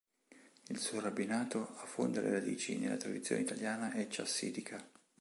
Il 0.69 0.79
suo 0.79 0.99
rabbinato 0.99 1.75
affonda 1.79 2.21
le 2.21 2.31
radici 2.31 2.75
nella 2.75 2.97
tradizione 2.97 3.41
italiana 3.41 3.93
e 3.93 4.07
chassidica. 4.09 4.83